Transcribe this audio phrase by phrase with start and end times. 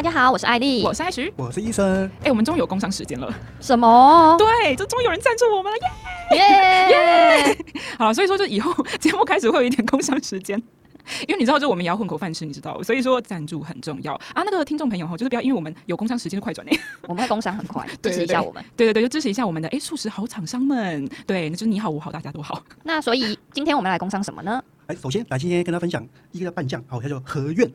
[0.00, 2.06] 大家好，我是艾莉，我是艾徐，我是医生。
[2.20, 3.30] 哎、欸，我们终于有工商时间了。
[3.60, 4.34] 什么？
[4.38, 5.78] 对，就终于有人赞助我们了，
[6.34, 7.58] 耶耶耶！
[7.98, 10.56] 好，所以说就以后节目开始会有一点工商时间，
[11.28, 14.42] 因为你知道，就我们也要混口饭吃，你知道，所以说赞助很重要啊。
[14.42, 16.72] 那个听众朋友哈，就是不要因为我们有工商时间就快转呢。
[17.02, 18.64] 我们会工商很快， 支持一下我们。
[18.74, 21.06] 对对对，就支持一下我们的哎素食好厂商们。
[21.26, 22.62] 对，那就是你好我好大家都好。
[22.84, 24.64] 那所以今天我们来工商什么呢？
[24.86, 27.70] 哎，首先来今天跟大家分享一个拌酱，好，叫做荷苑。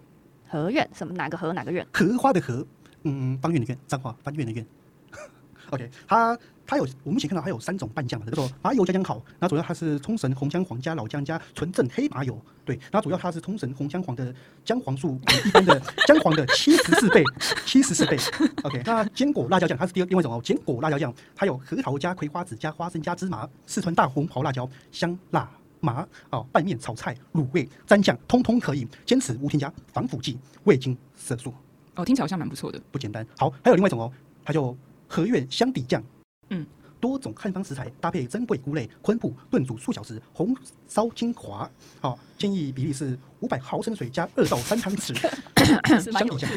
[0.47, 1.13] 荷苑什么？
[1.13, 1.53] 哪个荷？
[1.53, 1.85] 哪个苑？
[1.93, 2.65] 荷花的荷。
[3.03, 4.65] 嗯，方院的院，彰化方院的院。
[5.71, 17.23] OK，它它有我目前看到它有三种拌酱，叫做麻油加姜好，那主要它是冲绳红姜黄加老姜加纯正黑麻油，对，那主要它是冲绳红姜黄的姜黄素一般的 姜黄的七十四倍，
[17.65, 18.17] 七十四倍。
[18.63, 25.49] OK，那坚果辣椒酱它是第二另外一种哦，坚果辣椒酱它有核桃加葵花籽加花生加芝麻，四川大红袍辣椒香辣
[25.85, 31.53] 麻哦，拌面炒菜卤味蘸酱通通可以，坚持无添加防腐剂味精色素。
[31.95, 33.25] 哦，听起来好像蛮不错的，不简单。
[33.37, 34.11] 好，还有另外一种哦，
[34.43, 34.75] 它叫
[35.07, 36.03] 和苑香底酱。
[36.49, 36.65] 嗯，
[36.99, 40.55] 多种汉方食材搭配珍贵菇类昆布炖煮数小时，红
[40.87, 41.69] 烧精华。
[42.01, 45.15] 好、哦，建议比例是五百毫升水加二到三汤匙。
[46.01, 46.49] 香底酱，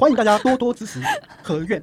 [0.00, 1.00] 欢迎大家多多支持
[1.42, 1.82] 和苑。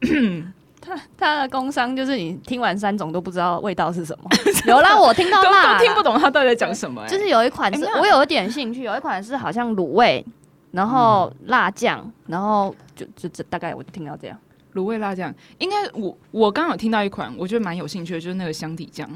[0.82, 4.28] 他他的工商就是你听完三种都不知道味道是什么。
[4.66, 7.08] 有啦，我听到辣，听不懂他到底在讲什么、欸。
[7.08, 10.22] 就是有一款是、欸、我有一点兴趣，有一款是好像卤味。
[10.72, 14.38] 然后辣酱，嗯、然后就就这大概我就听到这样，
[14.72, 19.06] 卤味辣酱，应该我我刚好听到一款，我觉得蛮有兴趣的，就是那个香底酱。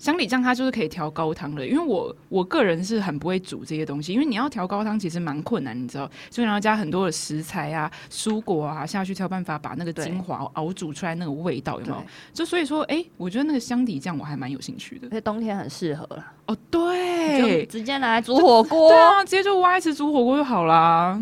[0.00, 12.02] 香底酱它就是可以调高汤的，因为我我个人是很不会煮这些东西，因为你要调高汤其实蛮困难，你知道，所以你要加很多的食材啊、蔬果啊下去才有办法把那个精华熬煮出来那个味道，有没有？
[12.32, 16.26] 就所以说，哎、欸，我觉得那个香底酱我还蛮有兴趣的，而且冬天很适合了。
[16.46, 21.20] 哦，对，直接拿来煮火锅，对啊，直接就挖一次煮火锅就好啦。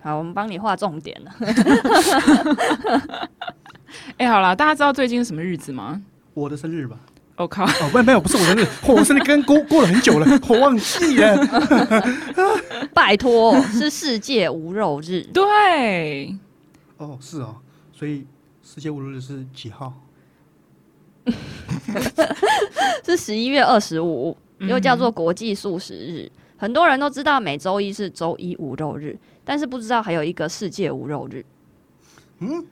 [0.00, 1.30] 好，我们帮你画重点了。
[4.16, 6.02] 哎、欸，好啦，大家知道最近是什么日子吗？
[6.32, 6.98] 我的生日吧。
[7.36, 7.64] 我、oh, 靠！
[7.64, 11.36] 哦，不，没有，不是我生日，我生日跟过过了很久了，我忘记了。
[12.94, 15.20] 拜托，是世界无肉日。
[15.34, 16.32] 对。
[16.96, 17.56] 哦，是哦，
[17.92, 18.24] 所以
[18.62, 19.92] 世界无肉日是几号？
[23.04, 26.22] 是十一月二十五，又叫做国际素食日。
[26.26, 31.44] 嗯、很多人都知道每周一是周一无肉日，但是不知道还有一个世界无肉日。
[32.38, 32.64] 嗯，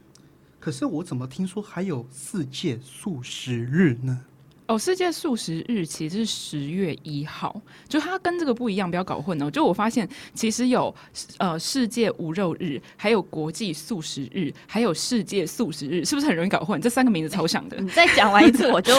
[0.60, 4.20] 可是我怎么听说还有世界素食日呢？
[4.66, 9.50] 哦，世界素食日其实是十月一号，就它跟这个不一样，不要搞混哦。
[9.50, 10.94] 就我发现，其实有
[11.38, 16.80] 呃世界无肉日，还有国际素食日，还有世界素食日，是不是很容易搞混？
[16.80, 17.76] 这三个名字超像的。
[17.76, 18.94] 欸、你再讲完一次，我就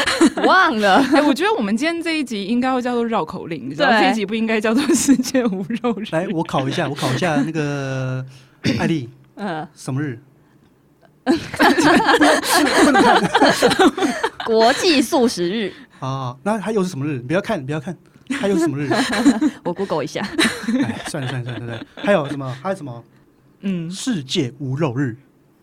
[0.46, 0.98] 忘了。
[1.16, 6.06] 哎、欸，我觉得我们今天这一集应该会叫做绕口令，你知道这一集不应该叫做世界无肉日。
[6.12, 8.24] 来，我考一下，我考一下那个
[8.78, 10.20] 艾丽，嗯，什么日？
[14.46, 17.20] 国际素食日啊，那还有是什么日？
[17.20, 17.96] 不要看，不要看，
[18.40, 18.90] 还有什么日？
[19.64, 20.22] 我 Google 一下。
[20.84, 21.80] 哎，算了算了算了，对不对？
[22.04, 22.54] 还有什么？
[22.62, 23.04] 还有什么？
[23.62, 25.16] 嗯，世界无肉日。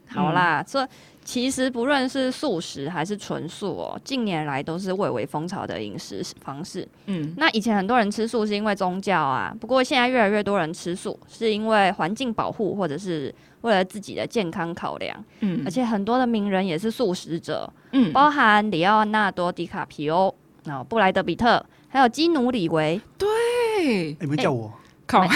[0.09, 0.89] 好啦，这
[1.31, 6.85] 其实不论是素食还是纯素哦，近年来都是蔚为风潮的饮食方式。
[7.07, 13.33] 嗯，那以前很多人吃素是因为宗教啊，不过现在越来越多人吃素是因为环境保护或者是。
[13.61, 24.73] 为了自己的健康考量，嗯，而且很多的名人也是素食者，嗯，包含里奥纳多·迪卡皮欧，然后布莱德·比特，还有基努·里维，对，有没有叫我？
[25.07, 25.29] 靠，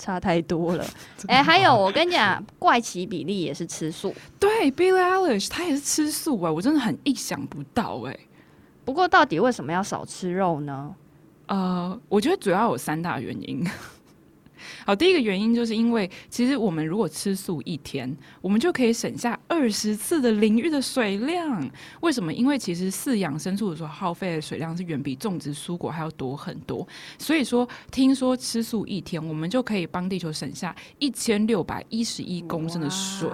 [0.00, 0.84] 差太多了。
[1.28, 8.18] 哎、欸，还有我跟你讲，怪奇比利也是吃素，对，Billie Eilish 他也是吃素哎，我真的很意想不到哎。
[8.84, 10.94] 不过到底为什么要少吃肉呢？
[11.46, 13.64] 呃，我觉得主要有三大原因。
[14.84, 21.70] 好，第一个原因就是因为，其实我们如果吃素一天，我们就可以省下二十次的淋浴的水量。
[22.00, 22.32] 为什么？
[22.32, 26.86] 因为其实饲养牲畜的时候耗费的水量是远比种植蔬果还要多很多。
[27.18, 33.30] 所以说，听说吃素一天，我们就可以帮地球省下一千六百一十一公升的水。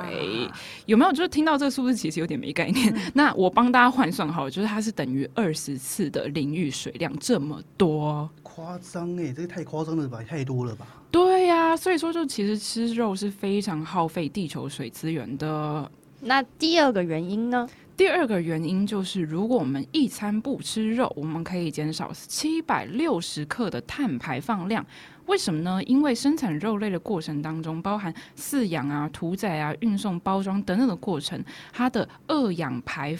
[0.87, 1.17] 有没有？
[1.17, 2.93] 就是听到这个数字，其实有点没概念。
[2.95, 8.29] 嗯、那我帮大家换算好，就是它是等于二十次的淋浴水量，这么多。
[8.43, 10.87] 夸张哎，这个太夸张了吧，太多了吧？
[11.11, 15.91] 对呀、所以说就其实吃肉是非常耗费地球水资源的。
[16.21, 17.69] 那第二个原因呢？
[17.97, 24.85] 第二个原因就是，如果我们一餐不吃肉，我们可以减少七百六十克的碳排放量。
[25.25, 25.83] 为什么呢？
[25.85, 31.43] 因为生产肉类的过程当中，包含饲养啊、屠宰啊、运送、包装等等的过程，
[31.73, 33.17] 它的二氧排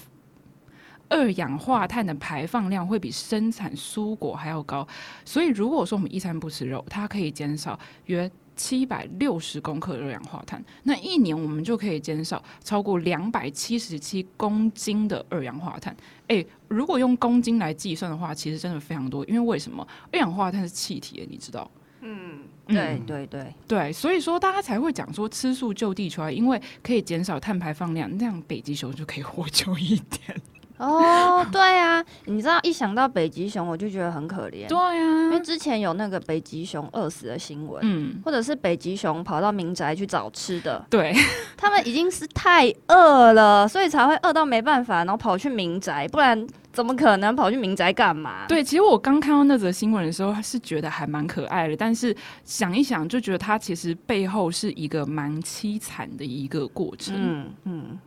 [1.09, 4.87] 二氧化碳的排放量会比生产蔬果还要高，
[5.25, 15.95] 所以如果说我们一餐不吃肉，它可以减少约七百六十公克的二氧化碳，那一年我们就可以减少超过两百七十七公斤的二氧化碳。
[16.29, 19.25] 诶，如果用公斤来计算的话，其实真的非常多。
[19.27, 19.87] 因为为什么？
[20.11, 21.71] 二氧化碳是气体，你知道？
[22.01, 30.41] 嗯，对对对对，所以说大家才会讲说吃素救地球啊，因为可以减少碳排放量，那样北极熊就可以活久一点。
[30.79, 34.69] 哦， 对啊，你知道一想到北极熊，我就觉得很可怜。
[34.69, 41.15] 对啊，因为之前有那个北极熊饿死的新闻，嗯，或者是北极熊跑到民宅去找吃的，对，
[41.57, 48.45] 他们已经是太饿了，所以才会饿到没办法，然后跑去民宅，不然怎么可能跑去民宅干嘛？
[48.47, 52.15] 对，其实我刚看到那则新闻的时候，是觉得还蛮可爱的，但是
[52.45, 57.15] 想一想就觉得它其实背后是一个蛮凄惨的一个过程。
[57.17, 57.99] 嗯嗯。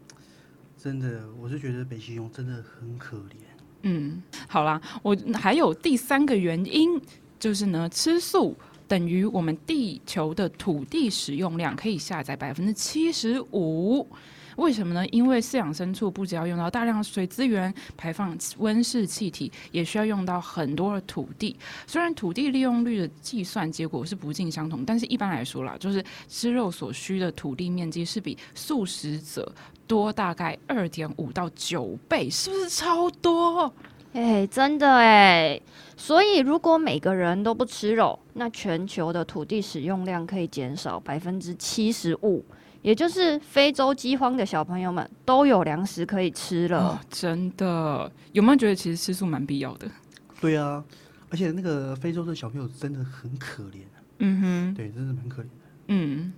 [0.81, 3.35] 真的，我是觉得北极熊真的很可怜。
[3.81, 6.97] 嗯，好啦，我还有第三个原因，
[7.37, 8.55] 就是呢，吃素
[8.87, 14.07] 等于我们地球的土地使用量可以下载百分之七十五。
[14.55, 15.05] 为什么呢？
[15.07, 21.57] 因为饲养牲畜不只要用到大量水资源，排放温室气体，也需要用到很多的土地。
[21.87, 29.49] 虽然土地利用率的计算结果是不尽相同，但是一般来说啦，就是吃肉所需的土地面积是比素食者
[29.89, 33.74] 多大概二点五到九倍，是不是超多？
[34.13, 35.59] 哎，真的哎。
[35.97, 42.45] 所以如果每个人都不吃肉，那全球的土地使用量可以减少百分之七十五。
[42.81, 46.80] 也就是非洲饥荒的小朋友们都有粮食可以吃了。
[46.80, 48.09] 哦，真的？
[48.31, 49.89] 有没有觉得其实吃素蛮必要的？
[50.39, 50.81] 对啊，
[51.30, 53.80] 而且那个非洲的小朋友真的很可怜。
[54.19, 55.51] 嗯哼，对，真的蛮可怜的。
[55.88, 56.31] 嗯，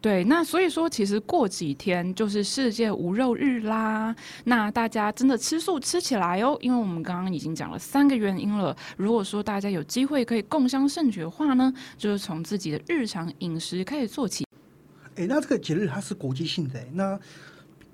[0.00, 0.24] 对。
[0.24, 4.14] 那所以说，其实过几天就是世界无肉日啦。
[4.44, 8.76] 那大家真的吃素吃起来哦，因为我们刚刚已经讲了三个原因了。
[8.96, 14.44] 如果说大家有机会可以共襄盛举的话呢，就是从自己的日常饮食开始做起。
[15.16, 17.18] 哎，那这个节日它是国际性的，那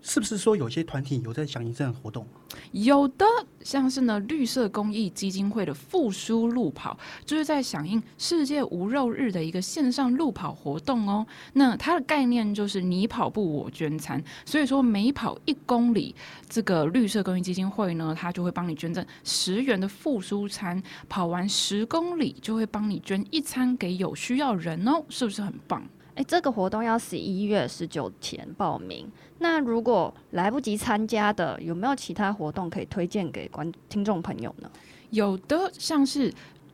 [0.07, 2.27] 是不是说有些团体有在响应这样的活动？
[2.73, 3.25] 有的，
[3.63, 11.27] 像是呢绿色公益基金会的复苏路跑，就是在响应世界无肉日的一个线上路跑活动哦。
[11.55, 16.15] 那它的概念就是你跑步我捐餐，所以说每跑一公里，
[16.51, 25.83] 这个绿色公益基金会呢，它就会帮你捐赠十元的复苏餐，跑完十公里就会帮你捐一餐给有需要人哦，是不是很棒？
[26.15, 29.11] 哎，这个活动要十一月十九前报名。
[29.39, 34.71] 那如果来不及参加的，有没有其他活动可以推荐给观听众朋友呢？
[35.11, 36.33] 有的，像是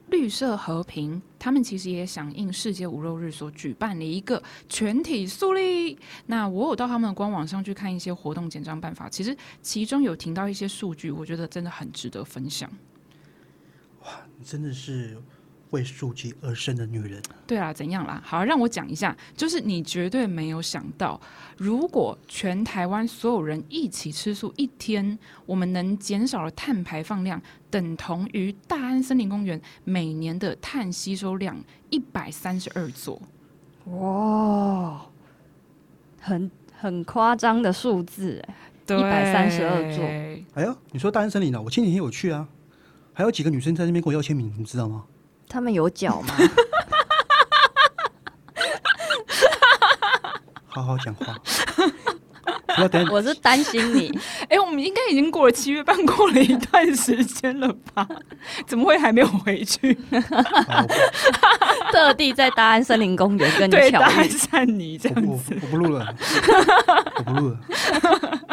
[0.09, 5.97] 绿色和平，他们其实也响应世界无肉日所举办的一个全体素丽。
[6.27, 12.69] 那我有到他们的官网上去看一些活动简章办法，其实其中有听到一些数据，我觉得真的很值得分享。
[14.03, 15.17] 哇，你真的是。
[15.71, 18.21] 为素鸡而生的女人，对啊，怎样啦？
[18.23, 21.19] 好，让我讲一下，就是你绝对没有想到，
[21.57, 31.57] 如果全台湾所有人一起吃素一天，我们能减少的碳排放量，等同于大安森林公园每年的碳吸收量
[31.89, 33.21] 一百三十二座。
[33.85, 35.05] 哇，
[36.19, 38.55] 很很夸张的数字，哎，
[38.87, 40.03] 一百三十二座。
[40.53, 41.61] 哎呦，你说大安森林呢？
[41.61, 42.47] 我前几天有去啊，
[43.13, 45.05] 还有几个女生在那边跟我要签名，你知道吗？
[45.51, 46.33] 他们有脚吗？
[50.67, 51.35] 好好讲话。
[53.11, 54.09] 我是担心你。
[54.43, 58.07] 哎、欸，我们应该已经过了七月半，过了一段时间了吧？
[58.65, 59.93] 怎么会还没有回去？
[61.91, 65.53] 特地在大安森林公园跟你对搭讪你这样子。
[65.61, 66.15] 我不录了，
[67.17, 67.59] 我不录了。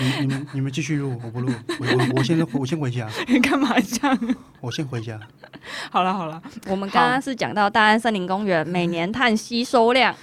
[0.00, 3.08] 你你们你们继续录，我不录，我我我先我先回家。
[3.28, 4.36] 你 干嘛这样？
[4.60, 5.20] 我先回家。
[5.90, 10.14] 好了好了，我们刚刚是讲到大安森林公园每年碳吸收量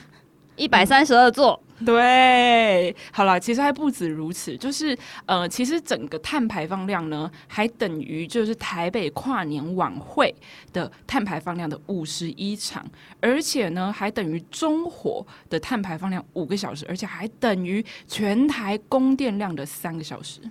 [0.55, 1.61] 一百三十二座。
[1.85, 10.33] 对，好了，其实还不止如此，就是呃，其实整个碳排放量呢，还等于就是台北跨年晚会
[10.73, 12.83] 的碳排放量的五十一场，
[13.21, 20.41] 而且呢，还等于中火的碳排放量五个小时，而且还等于全台供电量的三个小时。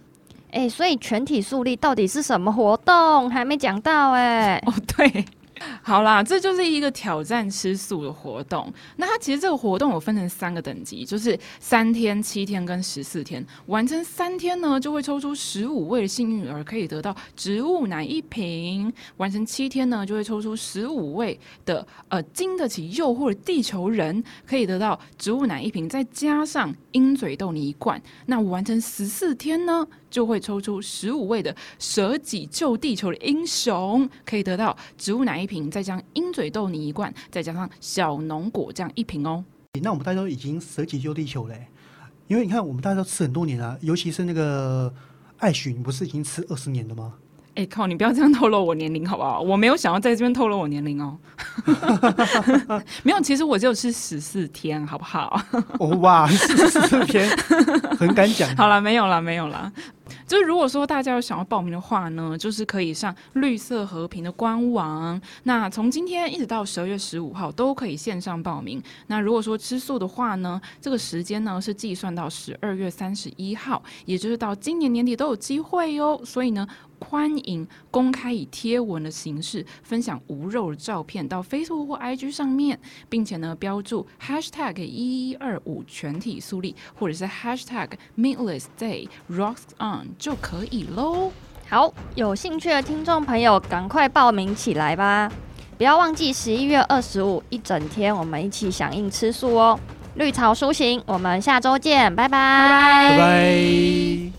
[0.52, 3.28] 哎，所以全体素丽到底是什么活动？
[3.28, 4.62] 还没讲到哎。
[4.64, 5.24] 哦，对。
[5.82, 8.72] 好啦，这就是一个挑战吃素的活动。
[8.96, 13.44] 那它其实这个活动有分成三个等级，就是三天、七天跟十四天。
[13.66, 28.00] 完成三天呢，就会抽出十五位幸运儿，可以得到植物奶一瓶；完成七天呢，就会抽出十五位的呃经得起诱惑的地球人，可以得到植物奶一瓶，再加上鹰嘴豆泥一罐。
[28.26, 39.44] 那完成十四天呢，就会抽出十五位的舍己救地球的英雄，可以得到植物奶一一瓶，再将鹰嘴豆泥一罐，再加上小农果酱一瓶哦。
[39.80, 41.68] 那我们大家都已经舍己救地球嘞，
[42.26, 44.92] 因为你看我们大家都吃很多年了，尤其是那个
[45.38, 47.14] 艾许，你不是已经吃二十年了吗？
[47.54, 47.86] 哎、欸、靠！
[47.86, 49.40] 你不要这样透露我年龄好不好？
[49.40, 51.16] 我没有想要在这边透露我年龄哦。
[53.02, 55.40] 没有，其实我只有吃十四天，好不好？
[55.78, 57.26] 哦哇，十四天，
[57.98, 58.54] 很敢讲。
[58.58, 59.72] 好了，没有了，没有了。
[60.26, 65.20] 就是如果说大家有想要报名的话呢，就是可以上绿色和平的官网。
[65.44, 68.82] 那从今天一直到十二月十五号都可以线上报名。
[69.06, 76.20] 那如果说吃素的话呢，这个时间呢是计算到十二月三十一号，也就是到今年年底都有机会哟。
[76.24, 76.66] 所以呢，
[77.00, 90.08] 欢迎公开以贴文的形式分享无肉的照片到 Facebook 或 IG 上面，并且呢标注 Hashtag 一一二五全体素丽，或者是 Hashtag Meatless Day Rocks On。
[90.18, 91.32] 就可以喽。
[91.68, 95.30] 好，有兴趣的听众朋友，赶快报名起来吧！
[95.76, 99.78] 不要忘记十一月二十五一整天，我们一起响应吃素哦。
[100.14, 104.35] 绿草书行，我们下周见，拜拜，拜拜。